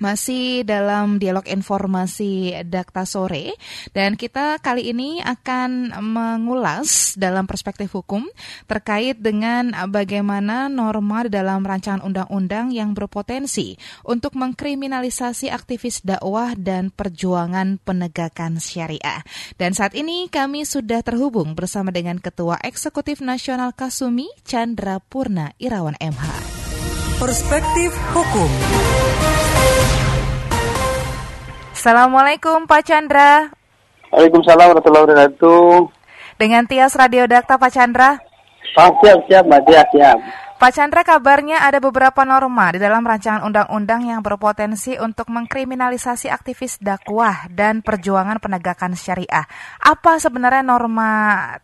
[0.00, 3.52] Masih dalam dialog informasi Dakta Sore
[3.92, 8.24] dan kita kali ini akan mengulas dalam perspektif hukum
[8.64, 13.76] terkait dengan bagaimana norma dalam rancangan undang-undang yang berpotensi
[14.08, 19.20] untuk mengkriminalisasi aktivis dakwah dan perjuangan penegakan syariah.
[19.60, 26.00] Dan saat ini kami sudah terhubung bersama dengan Ketua Eksekutif Nasional Kasumi Chandra Purna Irawan
[26.00, 26.24] MH.
[27.20, 28.48] Perspektif Hukum.
[31.80, 33.48] Assalamualaikum Pak Chandra.
[34.12, 35.88] Waalaikumsalam warahmatullahi wabarakatuh.
[36.36, 38.20] Dengan Tias Radio Dakta Pak Chandra.
[38.76, 40.18] Ah, siap, siap, Mbak Tias, siap.
[40.60, 46.76] Pak Chandra kabarnya ada beberapa norma di dalam rancangan undang-undang yang berpotensi untuk mengkriminalisasi aktivis
[46.84, 49.48] dakwah dan perjuangan penegakan syariah.
[49.80, 51.08] Apa sebenarnya norma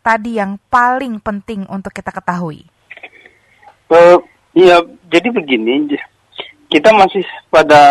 [0.01, 2.65] tadi yang paling penting untuk kita ketahui?
[3.93, 4.16] Uh,
[4.57, 4.80] ya,
[5.12, 5.93] jadi begini,
[6.73, 7.21] kita masih
[7.52, 7.85] pada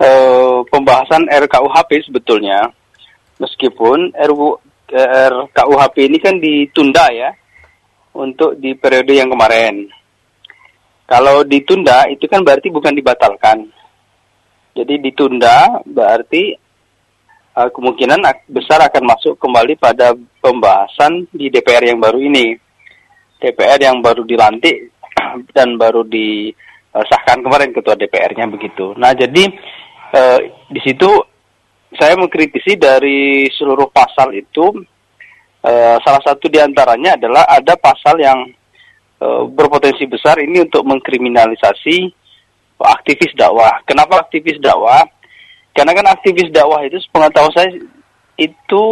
[0.00, 2.70] uh, pembahasan RKUHP sebetulnya,
[3.38, 4.58] meskipun RU,
[4.94, 7.30] RKUHP ini kan ditunda ya
[8.14, 9.90] untuk di periode yang kemarin.
[11.04, 13.68] Kalau ditunda itu kan berarti bukan dibatalkan.
[14.74, 16.56] Jadi ditunda berarti
[17.54, 22.56] uh, kemungkinan besar akan masuk kembali pada pembahasan di DPR yang baru ini.
[23.38, 24.90] DPR yang baru dilantik
[25.56, 28.96] dan baru disahkan kemarin ketua DPR-nya begitu.
[28.96, 29.44] Nah, jadi
[30.14, 30.38] uh,
[30.70, 31.10] di situ
[31.94, 34.82] saya mengkritisi dari seluruh pasal itu
[35.62, 38.50] uh, salah satu di antaranya adalah ada pasal yang
[39.22, 42.10] uh, berpotensi besar ini untuk mengkriminalisasi
[42.84, 43.80] aktivis dakwah.
[43.86, 45.06] Kenapa aktivis dakwah?
[45.74, 47.70] Karena kan aktivis dakwah itu sepengetahuan saya
[48.38, 48.84] itu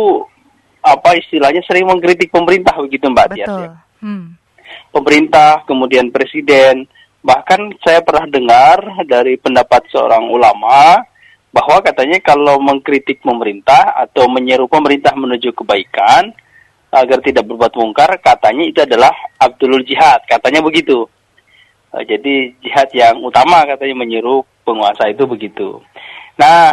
[0.83, 3.36] apa istilahnya sering mengkritik pemerintah begitu Mbak Betul.
[3.39, 3.73] Tias ya.
[4.03, 4.34] Hmm.
[4.92, 6.89] Pemerintah, kemudian presiden,
[7.23, 11.01] bahkan saya pernah dengar dari pendapat seorang ulama
[11.53, 16.33] bahwa katanya kalau mengkritik pemerintah atau menyeru pemerintah menuju kebaikan
[16.92, 21.08] agar tidak berbuat mungkar, katanya itu adalah Abdulul Jihad, katanya begitu.
[21.92, 25.77] Uh, jadi jihad yang utama katanya menyeru penguasa itu begitu.
[26.41, 26.73] Nah,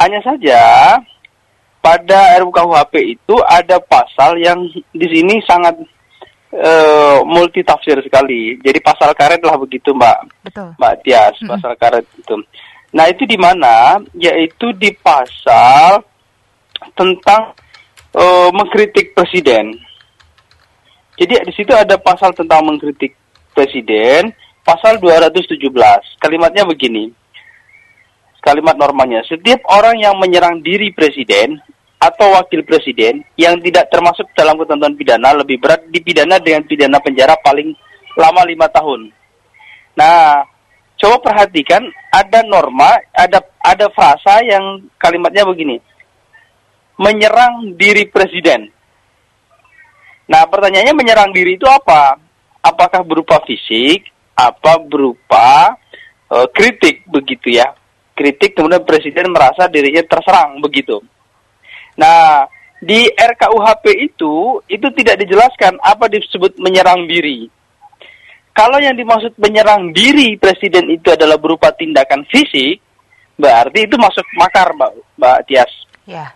[0.00, 0.60] hanya saja
[1.80, 5.80] pada RUKUHP itu ada pasal yang di sini sangat
[6.56, 8.60] uh, multi tafsir sekali.
[8.60, 10.18] Jadi pasal karet lah begitu, Mbak.
[10.44, 10.68] Betul.
[10.76, 12.36] Mbak Tias, pasal karet itu.
[12.90, 14.02] Nah, itu di mana?
[14.14, 16.02] Yaitu di pasal
[16.98, 17.54] tentang
[18.14, 19.78] eh, mengkritik presiden.
[21.20, 23.12] Jadi di situ ada pasal tentang mengkritik
[23.52, 24.32] presiden,
[24.64, 25.60] pasal 217.
[26.16, 27.12] Kalimatnya begini.
[28.40, 31.60] Kalimat normanya, setiap orang yang menyerang diri presiden
[32.00, 37.36] atau wakil presiden yang tidak termasuk dalam ketentuan pidana lebih berat dipidana dengan pidana penjara
[37.44, 37.76] paling
[38.16, 39.12] lama lima tahun.
[39.92, 40.48] Nah,
[41.00, 41.80] coba perhatikan
[42.12, 45.80] ada norma, ada ada frasa yang kalimatnya begini.
[47.00, 48.68] Menyerang diri presiden.
[50.28, 52.20] Nah, pertanyaannya menyerang diri itu apa?
[52.60, 54.04] Apakah berupa fisik,
[54.36, 55.74] apa berupa
[56.28, 57.72] eh, kritik begitu ya?
[58.12, 61.00] Kritik kemudian presiden merasa dirinya terserang begitu.
[61.96, 62.44] Nah,
[62.80, 67.48] di RKUHP itu itu tidak dijelaskan apa disebut menyerang diri.
[68.50, 72.82] Kalau yang dimaksud menyerang diri presiden itu adalah berupa tindakan fisik,
[73.38, 75.72] berarti itu masuk makar, Mbak, Mbak Tias.
[76.04, 76.34] Ya.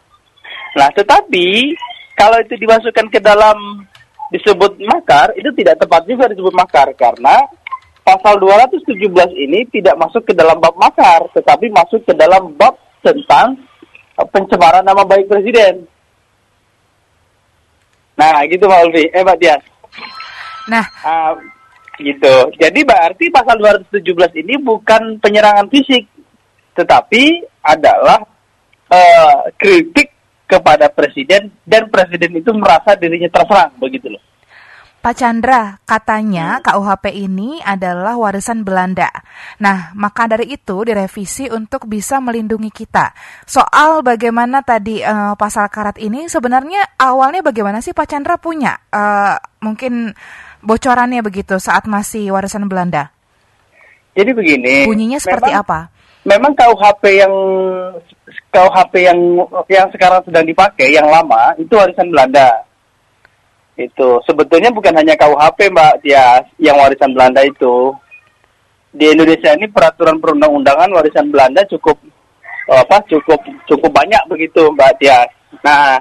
[0.79, 1.75] Nah, tetapi
[2.15, 3.85] kalau itu dimasukkan ke dalam
[4.31, 7.45] disebut makar, itu tidak tepat juga disebut makar karena
[8.05, 8.95] pasal 217
[9.35, 13.59] ini tidak masuk ke dalam bab makar, tetapi masuk ke dalam bab tentang
[14.19, 15.87] eh, pencemaran nama baik presiden.
[18.15, 19.05] Nah, gitu Mbak Ulfi.
[19.11, 19.63] Eh, Mbak Tias.
[20.71, 21.35] Nah, Ah,
[21.99, 22.35] gitu.
[22.59, 26.07] Jadi berarti pasal 217 ini bukan penyerangan fisik,
[26.75, 28.21] tetapi adalah
[28.91, 30.11] eh, kritik
[30.45, 34.23] kepada presiden dan presiden itu merasa dirinya terserang begitu loh.
[35.05, 36.65] Pak Chandra, katanya Hmm.
[36.65, 39.13] KUHP ini adalah warisan Belanda.
[39.61, 43.13] Nah, maka dari itu direvisi untuk bisa melindungi kita.
[43.45, 49.37] Soal bagaimana tadi eh, pasal karat ini sebenarnya awalnya bagaimana sih Pak Chandra punya eh,
[49.61, 50.17] mungkin
[50.65, 53.13] bocorannya begitu saat masih warisan Belanda?
[54.17, 54.89] Jadi begini.
[54.89, 55.81] Bunyinya seperti memang- apa?
[56.25, 57.35] Memang KUHP yang
[58.49, 59.19] KUHP yang
[59.69, 62.65] yang sekarang sedang dipakai yang lama itu warisan Belanda.
[63.77, 67.93] Itu sebetulnya bukan hanya KUHP Mbak Tias yang warisan Belanda itu.
[68.95, 71.99] Di Indonesia ini peraturan perundang-undangan warisan Belanda cukup
[72.71, 75.29] apa cukup cukup banyak begitu Mbak Tias.
[75.61, 76.01] Nah,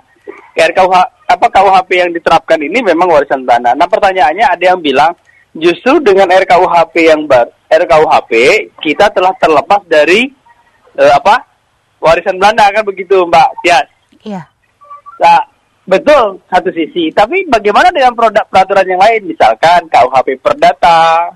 [0.56, 0.95] RKUH
[1.34, 3.74] apa KUHP yang diterapkan ini memang warisan Belanda.
[3.74, 5.12] Nah, pertanyaannya ada yang bilang
[5.58, 8.32] justru dengan RKUHP yang bar RKUHP
[8.82, 10.30] kita telah terlepas dari
[10.98, 11.46] eh, apa
[11.98, 13.88] warisan Belanda kan begitu Mbak Tias.
[14.24, 14.42] Iya.
[15.20, 15.42] Nah,
[15.90, 17.10] betul satu sisi.
[17.10, 19.30] Tapi bagaimana dengan produk peraturan yang lain?
[19.30, 21.34] Misalkan KUHP Perdata,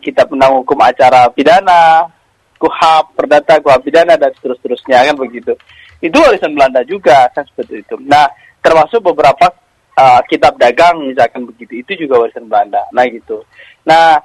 [0.00, 2.08] kita penang hukum acara pidana,
[2.56, 5.52] KUHAP Perdata, KUHAP pidana dan seterus-terusnya kan begitu.
[6.00, 7.94] Itu warisan Belanda juga kan seperti itu.
[8.04, 8.28] Nah,
[8.64, 9.52] termasuk beberapa
[9.96, 11.84] uh, kitab dagang misalkan begitu.
[11.84, 12.84] Itu juga warisan Belanda.
[12.92, 13.44] Nah, gitu.
[13.84, 14.16] Nah,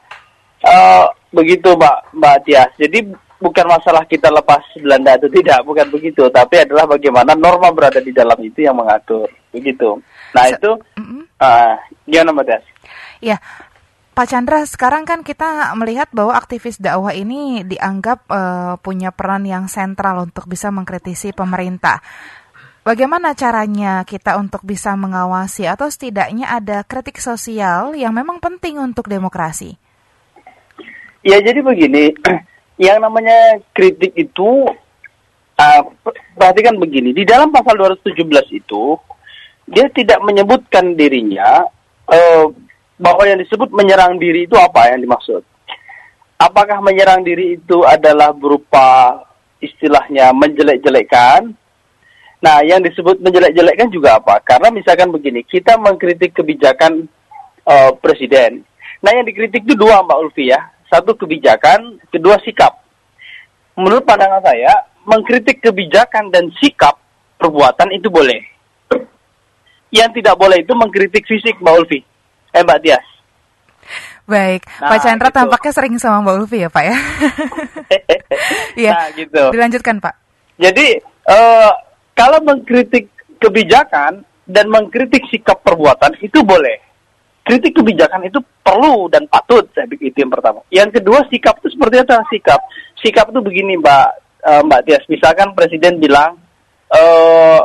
[0.64, 1.06] uh,
[1.36, 2.72] begitu Mbak Mbak Tias.
[2.80, 3.00] Jadi
[3.40, 8.16] bukan masalah kita lepas Belanda atau tidak, bukan begitu, tapi adalah bagaimana norma berada di
[8.16, 10.00] dalam itu yang mengatur, begitu.
[10.32, 10.72] Nah itu,
[11.44, 11.76] uh,
[12.08, 12.66] gimana Mbak Tias?
[13.24, 13.38] Ya,
[14.16, 19.68] Pak Chandra, sekarang kan kita melihat bahwa aktivis dakwah ini dianggap uh, punya peran yang
[19.68, 22.00] sentral untuk bisa mengkritisi pemerintah.
[22.88, 29.12] Bagaimana caranya kita untuk bisa mengawasi atau setidaknya ada kritik sosial yang memang penting untuk
[29.12, 29.76] demokrasi?
[31.20, 32.16] Ya jadi begini,
[32.88, 34.64] yang namanya kritik itu
[35.60, 35.82] uh,
[36.40, 38.96] perhatikan begini, di dalam pasal 217 itu
[39.68, 41.68] dia tidak menyebutkan dirinya
[42.08, 42.48] uh,
[42.96, 45.44] bahwa yang disebut menyerang diri itu apa yang dimaksud.
[46.36, 49.20] Apakah menyerang diri itu adalah berupa
[49.64, 51.56] istilahnya menjelek-jelekkan?
[52.44, 54.44] Nah, yang disebut menjelek-jelekkan juga apa?
[54.44, 57.08] Karena misalkan begini, kita mengkritik kebijakan
[57.64, 58.68] uh, presiden.
[59.00, 62.80] Nah, yang dikritik itu dua Mbak Ulfi ya satu kebijakan, kedua sikap.
[63.76, 66.96] Menurut pandangan saya, mengkritik kebijakan dan sikap
[67.36, 68.40] perbuatan itu boleh.
[69.92, 72.00] Yang tidak boleh itu mengkritik fisik, Mbak Ulfi.
[72.56, 73.06] Eh, Mbak Tias.
[74.26, 75.38] Baik, nah, Pak Chandra gitu.
[75.38, 76.98] tampaknya sering sama Mbak Ulfi ya, Pak ya.
[78.82, 78.92] Iya.
[78.92, 79.44] nah, gitu.
[79.54, 80.16] Dilanjutkan, Pak.
[80.58, 80.98] Jadi,
[81.30, 81.72] uh,
[82.18, 86.82] kalau mengkritik kebijakan dan mengkritik sikap perbuatan itu boleh
[87.46, 90.66] kritik kebijakan itu perlu dan patut saya pikir itu yang pertama.
[90.74, 92.60] Yang kedua sikap itu seperti apa sikap?
[92.98, 94.08] Sikap itu begini Mbak
[94.50, 96.42] uh, Mbak Tias, misalkan presiden bilang
[96.90, 97.62] uh,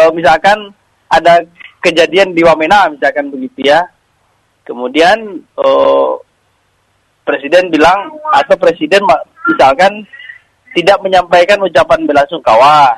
[0.00, 0.72] uh, misalkan
[1.12, 1.44] ada
[1.84, 3.84] kejadian di Wamena misalkan begitu ya.
[4.64, 6.16] Kemudian uh,
[7.28, 9.04] presiden bilang atau presiden
[9.44, 10.08] misalkan
[10.72, 12.96] tidak menyampaikan ucapan bela sungkawa,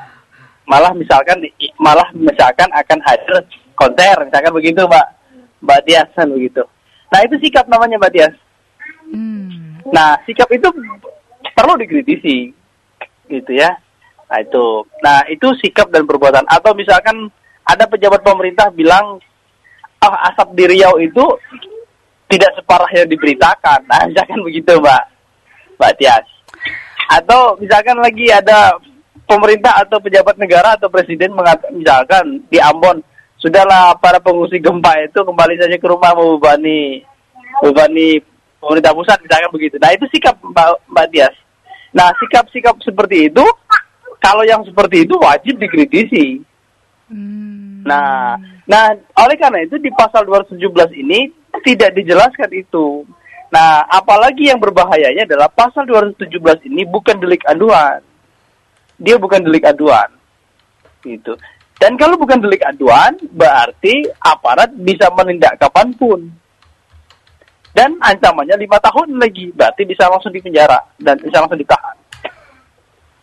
[0.63, 1.43] malah misalkan
[1.75, 3.43] malah misalkan akan hadir
[3.75, 5.07] konser misalkan begitu Mbak
[5.67, 6.63] Mbak Tias kan begitu.
[7.11, 8.35] Nah itu sikap namanya Mbak Tias.
[9.11, 9.83] Hmm.
[9.91, 10.71] Nah sikap itu
[11.51, 12.55] perlu dikritisi,
[13.27, 13.75] gitu ya.
[14.27, 14.65] Nah itu,
[15.03, 16.43] nah itu sikap dan perbuatan.
[16.51, 17.31] Atau misalkan
[17.67, 19.19] ada pejabat pemerintah bilang,
[19.99, 21.25] oh, asap di Riau itu
[22.31, 23.79] tidak separah yang diberitakan.
[23.87, 25.03] Nah misalkan begitu Mbak,
[25.79, 26.27] Mbak Tias.
[27.07, 28.75] Atau misalkan lagi ada
[29.27, 32.99] pemerintah atau pejabat negara atau presiden mengatakan misalkan di Ambon
[33.39, 37.03] sudahlah para pengungsi gempa itu kembali saja ke rumah membebani
[37.63, 38.19] membebani
[38.59, 39.75] pemerintah pusat misalkan begitu.
[39.79, 41.35] Nah itu sikap Mbak, Mbak Tias.
[41.95, 43.45] Nah sikap-sikap seperti itu
[44.19, 46.43] kalau yang seperti itu wajib dikritisi.
[47.07, 47.46] Hmm.
[47.87, 48.35] Nah,
[48.67, 48.91] nah
[49.23, 50.59] oleh karena itu di pasal 217
[50.99, 51.31] ini
[51.63, 53.07] tidak dijelaskan itu.
[53.47, 58.03] Nah, apalagi yang berbahayanya adalah pasal 217 ini bukan delik aduan.
[58.99, 60.11] Dia bukan delik aduan.
[60.99, 61.31] Gitu.
[61.77, 66.19] Dan kalau bukan delik aduan, berarti aparat bisa menindak kapan pun.
[67.71, 71.95] Dan ancamannya lima tahun lagi, berarti bisa langsung dipenjara dan bisa langsung ditahan.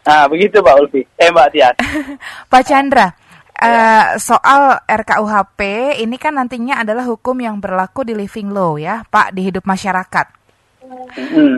[0.04, 1.02] Nah, begitu Pak Ulfi.
[1.18, 1.74] Eh, Mbak Tian.
[2.52, 3.08] Pak Chandra,
[3.54, 5.60] Uh, soal RKUHP
[6.02, 10.43] ini kan nantinya adalah hukum yang berlaku di living law ya, Pak, di hidup masyarakat.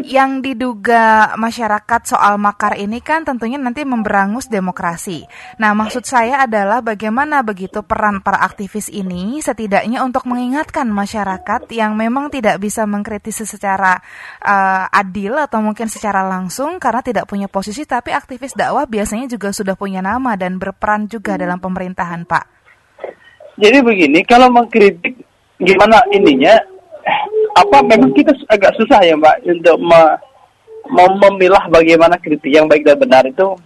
[0.07, 5.25] Yang diduga masyarakat soal makar ini kan tentunya nanti memberangus demokrasi.
[5.57, 11.97] Nah, maksud saya adalah bagaimana begitu peran para aktivis ini setidaknya untuk mengingatkan masyarakat yang
[11.97, 13.99] memang tidak bisa mengkritisi secara
[14.45, 19.51] uh, adil atau mungkin secara langsung karena tidak punya posisi, tapi aktivis dakwah biasanya juga
[19.51, 22.45] sudah punya nama dan berperan juga dalam pemerintahan, Pak.
[23.57, 25.17] Jadi begini, kalau mengkritik
[25.57, 26.76] gimana ininya
[27.57, 30.01] apa memang kita agak susah ya Mbak untuk me,
[30.93, 33.57] memilah bagaimana kritik yang baik dan benar itu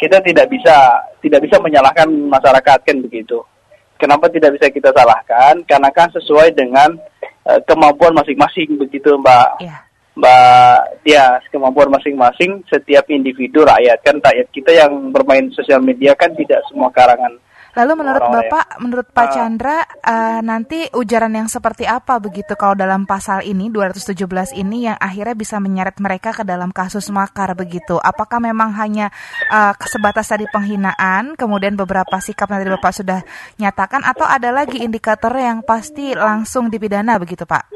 [0.00, 3.44] kita tidak bisa tidak bisa menyalahkan masyarakat kan begitu.
[3.98, 5.60] Kenapa tidak bisa kita salahkan?
[5.66, 6.94] Karena kan sesuai dengan
[7.44, 9.48] uh, kemampuan masing-masing begitu Mbak.
[9.60, 9.82] Yeah.
[10.18, 16.34] Mbak ya kemampuan masing-masing setiap individu rakyat kan rakyat kita yang bermain sosial media kan
[16.34, 17.38] tidak semua karangan
[17.76, 18.76] Lalu menurut Orang Bapak, ya.
[18.80, 23.68] menurut Pak uh, Chandra, uh, nanti ujaran yang seperti apa begitu kalau dalam pasal ini
[23.68, 28.00] 217 ini yang akhirnya bisa menyeret mereka ke dalam kasus makar begitu?
[28.00, 29.12] Apakah memang hanya
[29.52, 33.20] uh, sebatas tadi penghinaan, kemudian beberapa sikap yang tadi Bapak sudah
[33.60, 37.68] nyatakan, atau ada lagi indikator yang pasti langsung dipidana begitu Pak?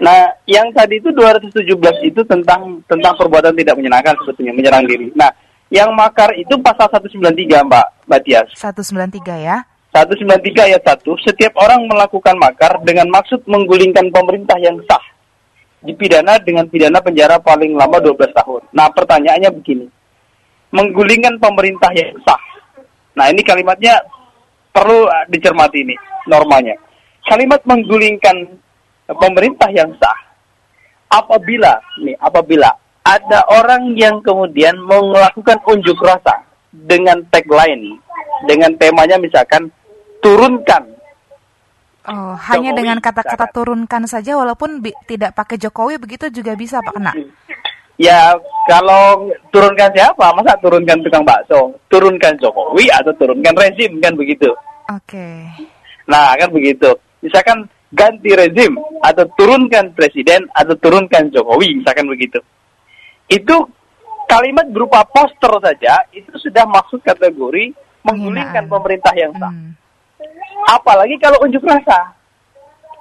[0.00, 1.60] Nah, yang tadi itu 217
[2.08, 5.12] itu tentang tentang perbuatan tidak menyenangkan sebetulnya menyerang diri.
[5.12, 5.28] Nah,
[5.68, 8.50] yang makar itu pasal 193, Mbak Mbak Tias.
[8.58, 9.62] 193 ya.
[9.94, 15.02] 193 ayat 1, setiap orang melakukan makar dengan maksud menggulingkan pemerintah yang sah
[15.82, 18.62] dipidana dengan pidana penjara paling lama 12 tahun.
[18.74, 19.86] Nah, pertanyaannya begini.
[20.70, 22.42] Menggulingkan pemerintah yang sah.
[23.18, 23.98] Nah, ini kalimatnya
[24.70, 25.96] perlu uh, dicermati ini
[26.30, 26.78] normanya.
[27.26, 28.58] Kalimat menggulingkan
[29.10, 30.18] pemerintah yang sah
[31.10, 32.70] apabila nih apabila
[33.02, 37.98] ada orang yang kemudian melakukan unjuk rasa dengan tagline
[38.46, 39.68] dengan temanya misalkan
[40.22, 41.00] turunkan
[42.08, 47.12] Oh, hanya dengan kata-kata turunkan saja walaupun tidak pakai Jokowi begitu juga bisa Pak kena.
[48.00, 48.32] Ya,
[48.64, 50.32] kalau turunkan siapa?
[50.32, 51.76] Masa turunkan tukang bakso?
[51.92, 54.48] Turunkan Jokowi atau turunkan rezim kan begitu.
[54.88, 55.12] Oke.
[55.12, 55.38] Okay.
[56.08, 56.88] Nah, kan begitu.
[57.20, 62.40] Misalkan ganti rezim atau turunkan presiden atau turunkan Jokowi misalkan begitu.
[63.28, 63.68] Itu
[64.30, 67.74] kalimat berupa poster saja itu sudah masuk kategori
[68.06, 69.50] menggulingkan pemerintah yang sah.
[69.50, 69.74] Hmm.
[70.70, 72.14] Apalagi kalau unjuk rasa.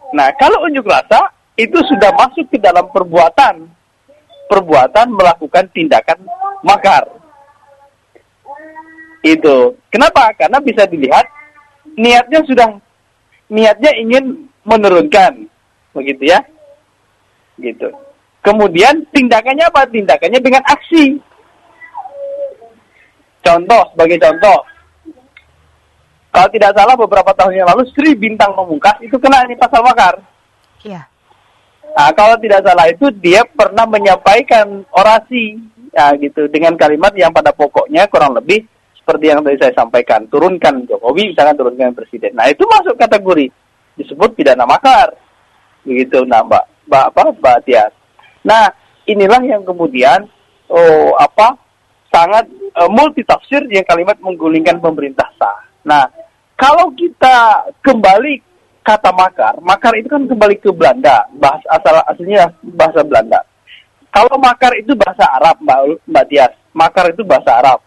[0.10, 3.70] Nah, kalau unjuk rasa itu sudah masuk ke dalam perbuatan
[4.50, 6.26] perbuatan melakukan tindakan
[6.66, 7.06] makar.
[9.22, 9.78] Itu.
[9.94, 10.34] Kenapa?
[10.34, 11.30] Karena bisa dilihat
[11.94, 12.68] niatnya sudah
[13.52, 15.46] niatnya ingin menurunkan,
[15.94, 16.42] begitu ya,
[17.62, 17.94] gitu.
[18.40, 19.84] Kemudian tindakannya apa?
[19.90, 21.20] Tindakannya dengan aksi.
[23.40, 24.58] Contoh sebagai contoh,
[26.30, 30.22] kalau tidak salah beberapa tahun yang lalu Sri Bintang Pemungkas itu kena ini pasal makar.
[30.86, 31.04] Iya.
[31.90, 35.58] Nah, kalau tidak salah itu dia pernah menyampaikan orasi,
[35.90, 38.62] ya gitu, dengan kalimat yang pada pokoknya kurang lebih
[38.94, 42.38] seperti yang tadi saya sampaikan, turunkan Jokowi, misalkan turunkan presiden.
[42.38, 43.50] Nah, itu masuk kategori
[43.98, 45.18] disebut pidana makar.
[45.82, 47.94] Begitu, nah Mbak, Mbak apa, Mbak Tias.
[48.46, 48.72] Nah,
[49.10, 50.28] inilah yang kemudian
[50.70, 51.58] oh apa
[52.10, 52.46] sangat
[52.78, 55.60] uh, multi tafsir yang kalimat menggulingkan pemerintah sah.
[55.86, 56.06] Nah,
[56.58, 58.42] kalau kita kembali
[58.82, 63.40] kata makar, makar itu kan kembali ke Belanda, bahasa asal aslinya bahasa Belanda.
[64.10, 65.80] Kalau makar itu bahasa Arab, Mbak
[66.10, 66.54] Mbak Tias.
[66.74, 67.80] Makar itu bahasa Arab.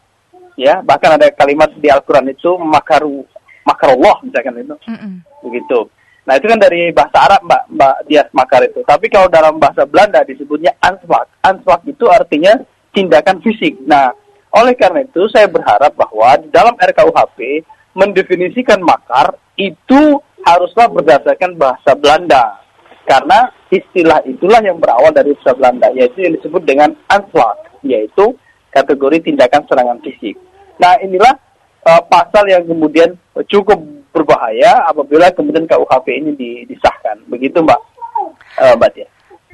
[0.54, 3.26] Ya, bahkan ada kalimat di Al-Qur'an itu makaru
[3.66, 4.76] makarullah misalkan itu.
[4.86, 5.14] Mm -mm.
[5.42, 5.78] Begitu.
[6.22, 8.80] Nah itu kan dari bahasa Arab Mbak Mbak Dias Makar itu.
[8.86, 11.26] Tapi kalau dalam bahasa Belanda disebutnya anslag.
[11.42, 12.54] Anslag itu artinya
[12.94, 13.74] tindakan fisik.
[13.86, 14.14] Nah
[14.52, 17.64] oleh karena itu saya berharap bahwa di dalam RKUHP
[17.96, 22.60] mendefinisikan makar itu haruslah berdasarkan bahasa Belanda.
[23.02, 28.36] Karena istilah itulah yang berawal dari bahasa Belanda, yaitu yang disebut dengan anslag, yaitu
[28.70, 30.38] kategori tindakan serangan fisik.
[30.78, 31.34] Nah inilah
[31.88, 33.18] uh, pasal yang kemudian
[33.50, 33.80] cukup
[34.12, 36.30] berbahaya apabila kemudian KUHP ini
[36.68, 37.18] disahkan.
[37.26, 37.80] Begitu Mbak
[38.60, 39.08] uh, Mbak Tia.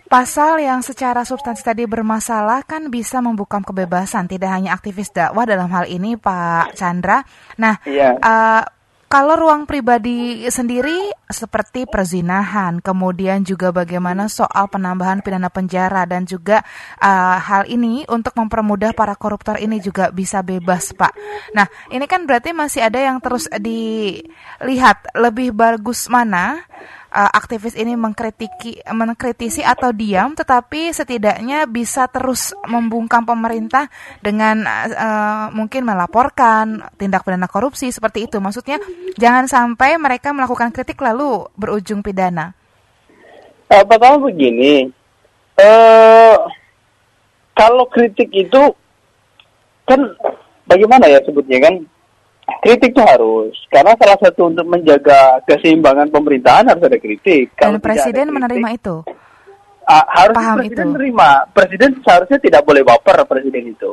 [0.09, 5.69] Pasal yang secara substansi tadi bermasalah kan bisa membuka kebebasan, tidak hanya aktivis dakwah dalam
[5.69, 7.21] hal ini Pak Chandra.
[7.61, 8.17] Nah, iya.
[8.17, 8.65] uh,
[9.09, 16.61] kalau ruang pribadi sendiri seperti perzinahan, kemudian juga bagaimana soal penambahan pidana penjara dan juga
[17.01, 21.17] uh, hal ini untuk mempermudah para koruptor ini juga bisa bebas, Pak.
[21.57, 26.69] Nah, ini kan berarti masih ada yang terus dilihat lebih bagus mana
[27.13, 33.89] uh, aktivis ini mengkritiki mengkritisi atau diam tetapi setidaknya bisa terus membungkam pemerintah
[34.21, 38.39] dengan uh, mungkin melaporkan tindak pidana korupsi seperti itu.
[38.41, 38.81] Maksudnya
[39.17, 42.53] jangan sampai mereka melakukan kritik lalu berujung pidana.
[43.69, 44.89] Uh, pertama begini.
[45.59, 46.39] Uh,
[47.59, 48.71] kalau kritik itu
[49.83, 49.99] kan
[50.71, 51.75] bagaimana ya sebutnya kan
[52.65, 57.53] kritik itu harus karena salah satu untuk menjaga keseimbangan pemerintahan harus ada kritik.
[57.55, 58.97] Dan Kalau presiden kritik, menerima itu.
[59.89, 60.93] Uh, harus Paham presiden itu.
[60.97, 61.29] menerima.
[61.53, 63.93] Presiden seharusnya tidak boleh baper presiden itu.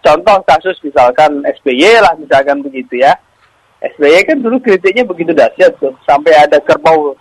[0.00, 3.12] Contoh kasus misalkan SBY lah misalkan begitu ya.
[3.80, 7.16] SBY kan dulu kritiknya begitu dahsyat tuh sampai ada kerbau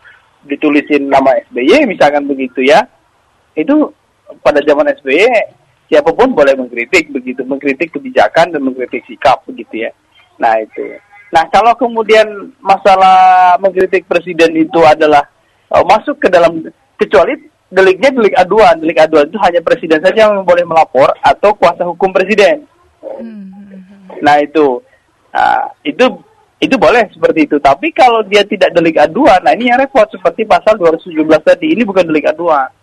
[0.48, 2.88] ditulisin nama SBY misalkan begitu ya.
[3.56, 3.92] Itu
[4.40, 5.28] pada zaman SBY
[5.92, 9.92] siapa pun boleh mengkritik begitu, mengkritik kebijakan dan mengkritik sikap begitu ya.
[10.40, 10.98] Nah itu.
[11.30, 12.26] Nah kalau kemudian
[12.58, 15.28] masalah mengkritik presiden itu adalah
[15.70, 16.66] uh, masuk ke dalam
[16.98, 17.38] kecuali
[17.70, 22.10] deliknya delik aduan, delik aduan itu hanya presiden saja yang boleh melapor atau kuasa hukum
[22.10, 22.66] presiden.
[23.06, 23.54] Hmm.
[24.26, 24.82] Nah itu,
[25.30, 26.06] nah, itu
[26.60, 27.62] itu boleh seperti itu.
[27.62, 31.14] Tapi kalau dia tidak delik aduan, nah ini yang repot seperti pasal 217
[31.46, 31.78] tadi.
[31.78, 32.74] Ini bukan delik aduan.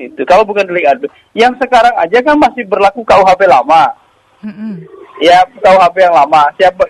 [0.00, 3.92] Itu kalau bukan delik aduan, yang sekarang aja kan masih berlaku KUHP lama.
[4.40, 6.48] Hmm ya KUHP yang lama.
[6.56, 6.84] Siapa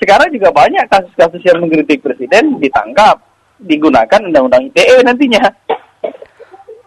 [0.00, 3.20] sekarang juga banyak kasus-kasus yang mengkritik presiden ditangkap,
[3.60, 5.44] digunakan undang-undang ITE nantinya.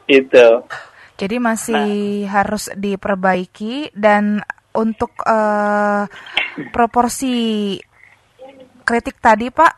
[0.10, 0.66] Itu.
[1.14, 2.42] Jadi masih nah.
[2.42, 4.42] harus diperbaiki dan
[4.74, 6.10] untuk uh,
[6.74, 7.78] proporsi
[8.82, 9.74] kritik tadi Pak,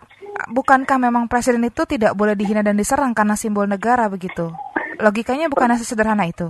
[0.50, 4.56] bukankah memang presiden itu tidak boleh dihina dan diserang karena simbol negara begitu?
[4.98, 6.48] Logikanya bukan sesederhana itu?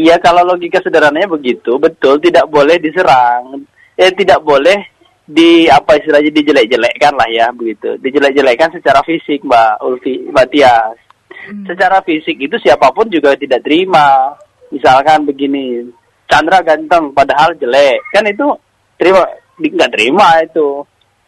[0.00, 3.64] Iya, kalau logika sederhananya begitu, betul tidak boleh diserang.
[3.92, 4.88] Eh tidak boleh
[5.22, 8.00] di apa istilahnya dijelek-jelekkan lah ya begitu.
[8.00, 10.96] Dijelek-jelekkan secara fisik, Mbak Ulfi, Mbak Tias.
[11.28, 11.64] Hmm.
[11.68, 14.32] Secara fisik itu siapa pun juga tidak terima.
[14.72, 15.84] Misalkan begini,
[16.24, 18.00] Chandra ganteng padahal jelek.
[18.08, 18.48] Kan itu
[18.96, 19.28] terima
[19.60, 20.80] nggak terima itu.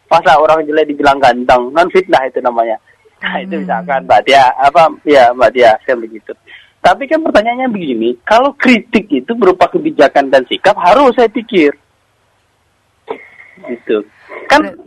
[0.08, 2.76] Masa orang jelek dibilang ganteng, kan fitnah itu namanya.
[3.24, 3.62] Nah, itu hmm.
[3.64, 6.32] misalkan Mbak Tia, apa ya Mbak Tia kan begitu.
[6.84, 11.72] Tapi kan pertanyaannya begini, kalau kritik itu berupa kebijakan dan sikap harus saya pikir.
[13.64, 14.04] Gitu.
[14.52, 14.84] Kan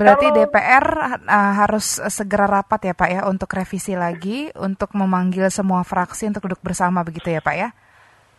[0.00, 0.86] Berarti Kalau, DPR
[1.28, 6.48] uh, harus segera rapat ya Pak ya untuk revisi lagi untuk memanggil semua fraksi untuk
[6.48, 7.68] duduk bersama begitu ya Pak ya?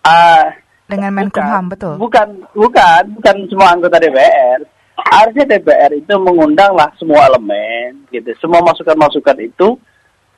[0.01, 0.49] Uh,
[0.89, 2.01] Dengan Menkumham betul?
[2.01, 4.65] Bukan, bukan, bukan semua anggota DPR.
[4.97, 8.33] Harusnya DPR itu mengundanglah semua elemen gitu.
[8.41, 9.77] Semua masukan-masukan itu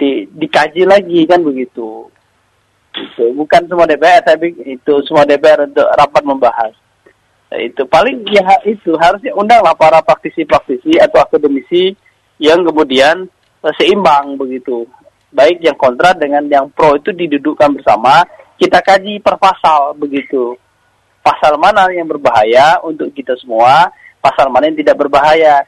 [0.04, 2.12] di, dikaji lagi kan begitu.
[2.94, 6.74] Itu bukan semua DPR tapi itu semua DPR untuk rapat membahas.
[7.54, 8.98] Itu paling ya itu.
[9.00, 11.96] Harusnya undanglah para praktisi-praktisi atau akademisi
[12.42, 13.30] yang kemudian
[13.64, 14.84] uh, seimbang begitu.
[15.34, 18.22] Baik yang kontra dengan yang pro itu didudukkan bersama
[18.60, 20.58] kita kaji per pasal begitu.
[21.24, 25.66] Pasal mana yang berbahaya untuk kita semua pasal mana yang tidak berbahaya.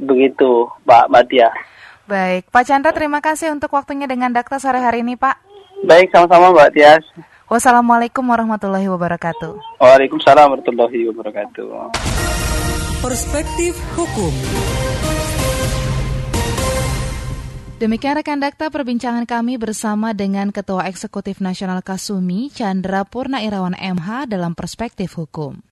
[0.00, 1.50] Begitu Mbak Matia
[2.10, 5.38] baik Pak Chandra terima kasih untuk waktunya dengan Dakta sore hari ini Pak
[5.86, 7.06] baik sama-sama Mbak Tias
[7.50, 9.82] Wassalamualaikum warahmatullahi wabarakatuh.
[9.82, 11.90] Waalaikumsalam warahmatullahi wabarakatuh.
[13.02, 14.30] Perspektif Hukum.
[17.82, 24.30] Demikian rekan dakta perbincangan kami bersama dengan Ketua Eksekutif Nasional Kasumi Chandra Purna Irawan MH
[24.30, 25.64] dalam Perspektif Hukum.